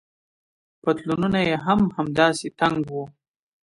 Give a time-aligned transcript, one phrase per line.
[0.81, 3.03] پتلونونه يې هم همداسې تنګ وو.